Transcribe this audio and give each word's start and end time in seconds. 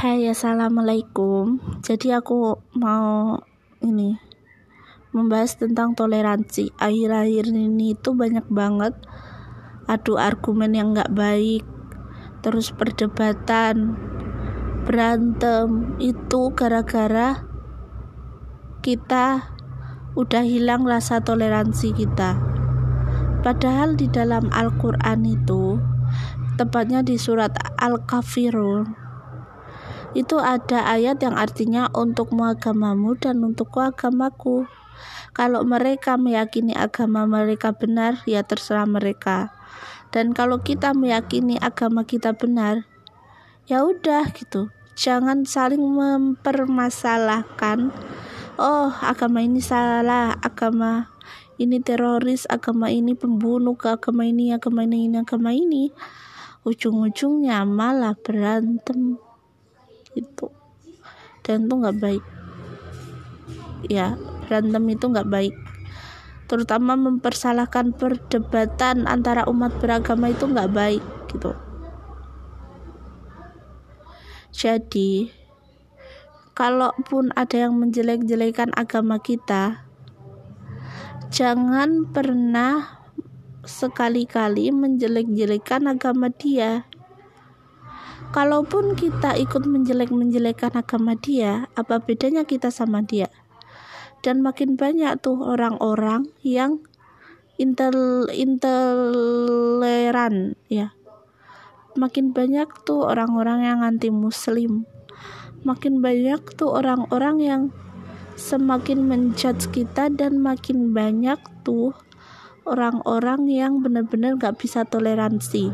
Hai 0.00 0.24
assalamualaikum. 0.32 1.60
Jadi 1.84 2.16
aku 2.16 2.56
mau 2.72 3.36
ini 3.84 4.16
membahas 5.12 5.60
tentang 5.60 5.92
toleransi. 5.92 6.72
Akhir-akhir 6.80 7.52
ini 7.52 7.92
itu 7.92 8.16
banyak 8.16 8.48
banget 8.48 8.96
adu 9.84 10.16
argumen 10.16 10.72
yang 10.72 10.96
nggak 10.96 11.12
baik 11.12 11.68
terus 12.40 12.72
perdebatan 12.72 14.00
berantem. 14.88 15.92
Itu 16.00 16.56
gara-gara 16.56 17.44
kita 18.80 19.52
udah 20.16 20.44
hilang 20.48 20.88
rasa 20.88 21.20
toleransi 21.20 21.92
kita. 21.92 22.40
Padahal 23.44 24.00
di 24.00 24.08
dalam 24.08 24.48
Al-Quran 24.48 25.28
itu 25.28 25.76
tepatnya 26.56 27.04
di 27.04 27.20
surat 27.20 27.52
Al-Kafirun 27.76 29.09
itu 30.10 30.42
ada 30.42 30.90
ayat 30.90 31.22
yang 31.22 31.38
artinya 31.38 31.86
untukmu 31.94 32.50
agamamu 32.50 33.14
dan 33.14 33.38
untukku 33.46 33.78
agamaku. 33.78 34.66
Kalau 35.30 35.62
mereka 35.62 36.18
meyakini 36.18 36.74
agama 36.74 37.22
mereka 37.24 37.70
benar, 37.70 38.18
ya 38.26 38.42
terserah 38.42 38.90
mereka. 38.90 39.54
Dan 40.10 40.34
kalau 40.34 40.58
kita 40.58 40.90
meyakini 40.90 41.54
agama 41.62 42.02
kita 42.02 42.34
benar, 42.34 42.90
ya 43.70 43.86
udah 43.86 44.34
gitu. 44.34 44.74
Jangan 44.98 45.46
saling 45.46 45.80
mempermasalahkan. 45.80 47.94
Oh, 48.58 48.90
agama 49.00 49.40
ini 49.40 49.62
salah, 49.62 50.34
agama 50.42 51.08
ini 51.56 51.78
teroris, 51.78 52.44
agama 52.50 52.90
ini 52.90 53.14
pembunuh, 53.14 53.78
agama 53.86 54.26
ini, 54.26 54.50
agama 54.50 54.82
ini, 54.82 55.14
agama 55.14 55.54
ini. 55.54 55.94
Ujung-ujungnya 56.66 57.64
malah 57.64 58.18
berantem 58.18 59.29
itu. 60.14 60.48
Dan 61.46 61.66
itu 61.66 61.74
nggak 61.74 61.98
baik. 61.98 62.24
Ya 63.88 64.14
berantem 64.46 64.84
itu 64.90 65.04
nggak 65.06 65.30
baik. 65.30 65.54
Terutama 66.50 66.98
mempersalahkan 66.98 67.94
perdebatan 67.94 69.06
antara 69.06 69.46
umat 69.46 69.78
beragama 69.78 70.34
itu 70.34 70.50
nggak 70.50 70.70
baik 70.74 71.04
gitu. 71.30 71.54
Jadi 74.50 75.30
kalaupun 76.52 77.32
ada 77.38 77.70
yang 77.70 77.78
menjelek-jelekan 77.78 78.74
agama 78.76 79.16
kita 79.22 79.86
jangan 81.30 82.10
pernah 82.10 83.00
sekali-kali 83.62 84.74
menjelek-jelekan 84.74 85.86
agama 85.86 86.28
dia 86.28 86.84
Kalaupun 88.30 88.94
kita 88.94 89.34
ikut 89.34 89.66
menjelek-menjelekan 89.66 90.78
agama 90.78 91.18
dia, 91.18 91.66
apa 91.74 91.98
bedanya 91.98 92.46
kita 92.46 92.70
sama 92.70 93.02
dia? 93.02 93.26
Dan 94.22 94.38
makin 94.46 94.78
banyak 94.78 95.18
tuh 95.18 95.42
orang-orang 95.42 96.30
yang 96.46 96.78
intel 97.58 98.30
intoleran 98.30 99.34
ya. 100.70 100.94
Makin 101.98 102.30
banyak 102.30 102.70
tuh 102.86 103.02
orang-orang 103.02 103.66
yang 103.66 103.82
anti 103.82 104.14
muslim. 104.14 104.86
Makin 105.66 105.98
banyak 105.98 106.54
tuh 106.54 106.70
orang-orang 106.70 107.36
yang 107.42 107.74
semakin 108.38 109.10
menjudge 109.10 109.74
kita 109.74 110.06
dan 110.06 110.38
makin 110.38 110.94
banyak 110.94 111.42
tuh 111.66 111.98
orang-orang 112.68 113.48
yang 113.48 113.80
benar-benar 113.80 114.36
gak 114.36 114.60
bisa 114.60 114.84
toleransi. 114.84 115.72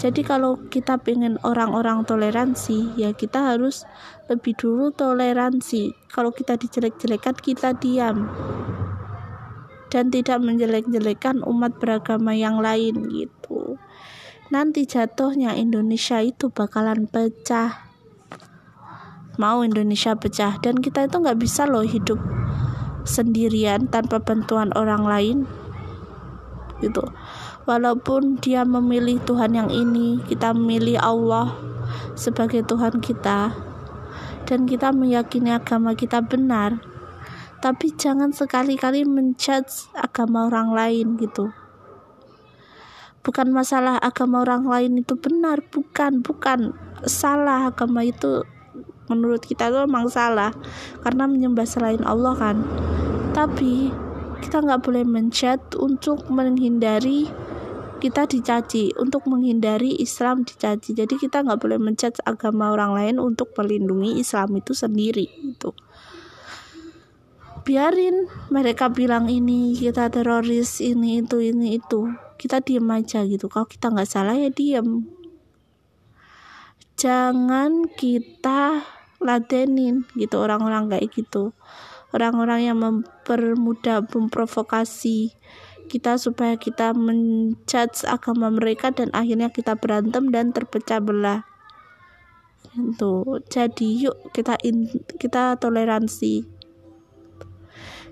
Jadi 0.00 0.22
kalau 0.24 0.56
kita 0.70 0.96
pengen 1.02 1.36
orang-orang 1.44 2.08
toleransi 2.08 2.96
ya 2.96 3.12
kita 3.12 3.52
harus 3.54 3.84
lebih 4.30 4.56
dulu 4.56 4.94
toleransi. 4.94 5.92
Kalau 6.08 6.30
kita 6.30 6.56
dijelek-jelekan 6.56 7.36
kita 7.36 7.76
diam. 7.76 8.30
Dan 9.90 10.14
tidak 10.14 10.38
menjelek-jelekan 10.38 11.42
umat 11.42 11.82
beragama 11.82 12.30
yang 12.30 12.62
lain 12.62 13.10
gitu. 13.10 13.74
Nanti 14.54 14.86
jatuhnya 14.86 15.58
Indonesia 15.58 16.22
itu 16.22 16.46
bakalan 16.46 17.10
pecah. 17.10 17.90
Mau 19.34 19.66
Indonesia 19.66 20.14
pecah. 20.14 20.62
Dan 20.62 20.78
kita 20.78 21.10
itu 21.10 21.18
nggak 21.18 21.38
bisa 21.42 21.66
loh 21.66 21.82
hidup 21.82 22.22
sendirian 23.02 23.90
tanpa 23.90 24.22
bantuan 24.22 24.70
orang 24.78 25.02
lain 25.02 25.38
gitu. 26.80 27.04
Walaupun 27.68 28.40
dia 28.40 28.64
memilih 28.64 29.20
Tuhan 29.22 29.54
yang 29.54 29.70
ini 29.70 30.18
kita 30.26 30.56
memilih 30.56 30.98
Allah 30.98 31.54
sebagai 32.16 32.64
Tuhan 32.64 32.98
kita. 32.98 33.54
Dan 34.48 34.66
kita 34.66 34.90
meyakini 34.90 35.54
agama 35.54 35.94
kita 35.94 36.26
benar. 36.26 36.82
Tapi 37.60 37.94
jangan 37.94 38.34
sekali-kali 38.34 39.06
menjudge 39.06 39.92
agama 39.94 40.50
orang 40.50 40.74
lain 40.74 41.06
gitu. 41.20 41.54
Bukan 43.20 43.52
masalah 43.52 44.00
agama 44.00 44.42
orang 44.42 44.64
lain 44.64 45.04
itu 45.04 45.14
benar 45.14 45.62
bukan 45.70 46.24
bukan. 46.24 46.74
Salah 47.04 47.70
agama 47.70 48.02
itu 48.02 48.42
menurut 49.06 49.44
kita 49.44 49.70
itu 49.70 49.78
memang 49.86 50.10
salah. 50.10 50.50
Karena 51.04 51.30
menyembah 51.30 51.68
selain 51.68 52.02
Allah 52.02 52.34
kan. 52.34 52.64
Tapi 53.30 53.92
kita 54.40 54.64
nggak 54.64 54.80
boleh 54.80 55.04
mencet 55.04 55.60
untuk 55.76 56.26
menghindari 56.32 57.28
kita 58.00 58.24
dicaci 58.24 58.96
untuk 58.96 59.28
menghindari 59.28 59.92
Islam 60.00 60.40
dicaci. 60.40 60.96
Jadi 60.96 61.20
kita 61.20 61.44
nggak 61.44 61.60
boleh 61.60 61.76
mencet 61.76 62.16
agama 62.24 62.72
orang 62.72 62.96
lain 62.96 63.16
untuk 63.20 63.52
melindungi 63.60 64.16
Islam 64.16 64.56
itu 64.56 64.72
sendiri 64.72 65.28
itu 65.44 65.76
biarin 67.60 68.26
mereka 68.48 68.88
bilang 68.90 69.28
ini 69.28 69.76
kita 69.76 70.08
teroris 70.10 70.80
ini 70.80 71.22
itu 71.22 71.38
ini 71.38 71.78
itu. 71.78 72.08
Kita 72.34 72.64
diem 72.64 72.88
aja 72.88 73.22
gitu. 73.28 73.46
Kalau 73.46 73.68
kita 73.68 73.92
nggak 73.92 74.08
salah 74.08 74.34
ya 74.34 74.48
diem. 74.48 75.06
Jangan 76.96 77.88
kita 77.96 78.84
ladenin 79.20 80.08
gitu 80.16 80.40
orang-orang 80.40 80.88
kayak 80.88 81.12
gitu 81.12 81.52
orang-orang 82.10 82.66
yang 82.66 82.78
mempermudah 82.78 84.06
memprovokasi 84.10 85.34
kita 85.90 86.14
supaya 86.22 86.54
kita 86.54 86.94
menjudge 86.94 88.06
agama 88.06 88.46
mereka 88.54 88.94
dan 88.94 89.10
akhirnya 89.10 89.50
kita 89.50 89.74
berantem 89.74 90.30
dan 90.30 90.54
terpecah 90.54 91.02
belah. 91.02 91.42
Itu 92.78 93.42
jadi 93.50 93.88
yuk 94.06 94.30
kita 94.30 94.54
in, 94.62 94.86
kita 95.18 95.58
toleransi. 95.58 96.46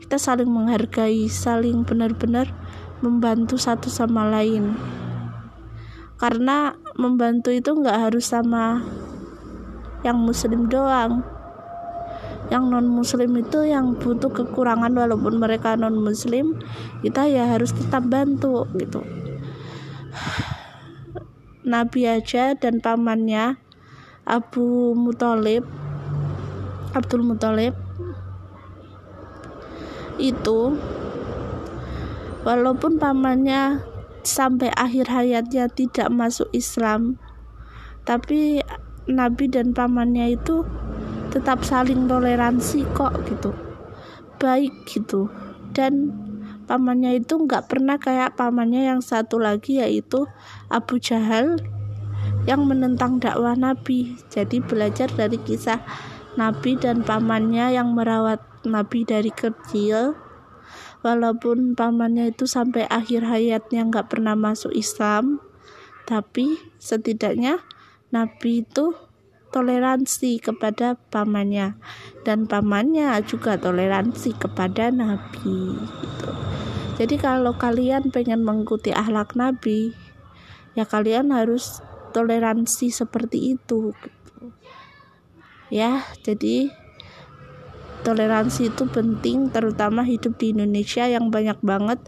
Kita 0.00 0.16
saling 0.16 0.48
menghargai 0.48 1.28
saling 1.28 1.84
benar-benar 1.84 2.48
membantu 3.04 3.60
satu 3.60 3.92
sama 3.92 4.24
lain. 4.32 4.72
Karena 6.16 6.72
membantu 6.96 7.52
itu 7.52 7.76
nggak 7.76 8.08
harus 8.08 8.32
sama 8.32 8.80
yang 10.00 10.16
muslim 10.16 10.64
doang 10.72 11.35
yang 12.46 12.70
non 12.70 12.86
muslim 12.86 13.34
itu 13.38 13.66
yang 13.66 13.98
butuh 13.98 14.30
kekurangan 14.30 14.94
walaupun 14.94 15.42
mereka 15.42 15.74
non 15.74 15.98
muslim 15.98 16.54
kita 17.02 17.26
ya 17.26 17.50
harus 17.50 17.74
tetap 17.74 18.06
bantu 18.06 18.70
gitu. 18.78 19.02
Nabi 21.66 22.06
aja 22.06 22.54
dan 22.54 22.78
pamannya 22.78 23.58
Abu 24.22 24.94
Muthalib 24.94 25.66
Abdul 26.94 27.26
Muthalib 27.26 27.74
itu 30.16 30.78
walaupun 32.46 33.02
pamannya 33.02 33.82
sampai 34.22 34.70
akhir 34.78 35.10
hayatnya 35.10 35.66
tidak 35.66 36.08
masuk 36.14 36.46
Islam 36.54 37.18
tapi 38.06 38.62
Nabi 39.10 39.50
dan 39.50 39.74
pamannya 39.74 40.38
itu 40.38 40.62
tetap 41.30 41.62
saling 41.62 42.06
toleransi 42.06 42.86
kok 42.94 43.14
gitu. 43.28 43.50
Baik 44.36 44.72
gitu. 44.88 45.30
Dan 45.72 46.12
pamannya 46.64 47.20
itu 47.20 47.36
nggak 47.36 47.70
pernah 47.70 47.96
kayak 48.00 48.34
pamannya 48.34 48.88
yang 48.88 49.00
satu 49.04 49.38
lagi 49.38 49.78
yaitu 49.78 50.26
Abu 50.72 50.98
Jahal 50.98 51.60
yang 52.48 52.64
menentang 52.64 53.18
dakwah 53.18 53.54
Nabi. 53.54 54.18
Jadi 54.30 54.62
belajar 54.62 55.10
dari 55.12 55.38
kisah 55.40 55.82
Nabi 56.36 56.76
dan 56.76 57.02
pamannya 57.02 57.74
yang 57.74 57.96
merawat 57.96 58.42
Nabi 58.66 59.06
dari 59.06 59.32
kecil. 59.32 60.18
Walaupun 61.06 61.78
pamannya 61.78 62.34
itu 62.34 62.50
sampai 62.50 62.88
akhir 62.90 63.26
hayatnya 63.26 63.86
nggak 63.86 64.10
pernah 64.10 64.34
masuk 64.34 64.74
Islam 64.74 65.38
tapi 66.06 66.54
setidaknya 66.78 67.58
Nabi 68.14 68.62
itu 68.62 68.94
toleransi 69.56 70.44
kepada 70.44 71.00
pamannya 71.08 71.80
dan 72.28 72.44
pamannya 72.44 73.16
juga 73.24 73.56
toleransi 73.56 74.36
kepada 74.36 74.92
nabi 74.92 75.80
gitu. 75.80 76.30
Jadi 77.00 77.16
kalau 77.16 77.56
kalian 77.56 78.12
pengen 78.12 78.44
mengikuti 78.44 78.92
akhlak 78.92 79.32
nabi 79.32 79.96
ya 80.76 80.84
kalian 80.84 81.32
harus 81.32 81.80
toleransi 82.12 82.92
seperti 82.92 83.56
itu 83.56 83.96
gitu. 83.96 84.52
ya 85.72 86.04
jadi 86.20 86.68
toleransi 88.04 88.70
itu 88.70 88.84
penting 88.92 89.48
terutama 89.48 90.04
hidup 90.04 90.36
di 90.36 90.52
Indonesia 90.52 91.08
yang 91.08 91.32
banyak 91.32 91.58
banget 91.64 91.98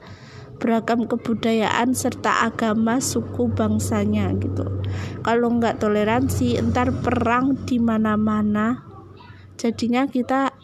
beragam 0.58 1.06
kebudayaan 1.06 1.94
serta 1.94 2.50
agama 2.50 2.99
suku 2.99 3.50
bangsanya 3.50 4.34
gitu. 4.37 4.66
Kalau 5.22 5.49
nggak 5.55 5.78
toleransi 5.78 6.58
entar 6.58 6.90
perang 6.90 7.55
di 7.64 7.78
mana-mana. 7.78 8.82
Jadinya 9.58 10.06
kita 10.06 10.55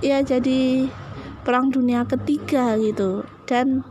ya 0.00 0.20
jadi 0.24 0.88
perang 1.44 1.72
dunia 1.72 2.04
ketiga 2.04 2.76
gitu. 2.76 3.24
Dan 3.48 3.82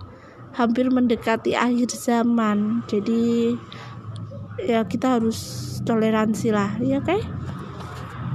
hampir 0.53 0.89
mendekati 0.89 1.57
akhir 1.57 1.89
zaman. 1.93 2.85
Jadi 2.85 3.53
ya 4.61 4.85
kita 4.85 5.19
harus 5.19 5.67
toleransi 5.83 6.51
lah 6.51 6.77
ya 6.83 6.99
okay? 6.99 7.23